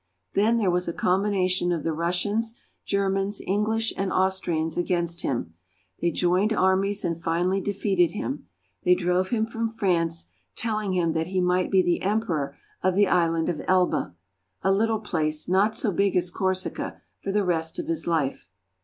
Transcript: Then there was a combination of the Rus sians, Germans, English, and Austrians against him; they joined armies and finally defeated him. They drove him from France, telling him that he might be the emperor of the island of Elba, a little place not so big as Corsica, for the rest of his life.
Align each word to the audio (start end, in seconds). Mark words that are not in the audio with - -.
Then 0.33 0.57
there 0.57 0.71
was 0.71 0.87
a 0.87 0.93
combination 0.93 1.71
of 1.71 1.83
the 1.83 1.93
Rus 1.93 2.23
sians, 2.23 2.55
Germans, 2.85 3.39
English, 3.45 3.93
and 3.95 4.11
Austrians 4.11 4.75
against 4.75 5.21
him; 5.21 5.53
they 6.01 6.09
joined 6.09 6.51
armies 6.51 7.05
and 7.05 7.21
finally 7.21 7.61
defeated 7.61 8.13
him. 8.13 8.47
They 8.83 8.95
drove 8.95 9.29
him 9.29 9.45
from 9.45 9.69
France, 9.69 10.25
telling 10.55 10.93
him 10.93 11.11
that 11.13 11.27
he 11.27 11.39
might 11.39 11.69
be 11.69 11.83
the 11.83 12.01
emperor 12.01 12.57
of 12.81 12.95
the 12.95 13.05
island 13.07 13.47
of 13.47 13.61
Elba, 13.67 14.15
a 14.63 14.71
little 14.71 15.01
place 15.01 15.47
not 15.47 15.75
so 15.75 15.91
big 15.91 16.15
as 16.15 16.31
Corsica, 16.31 16.99
for 17.19 17.31
the 17.31 17.43
rest 17.45 17.77
of 17.77 17.85
his 17.85 18.07
life. 18.07 18.47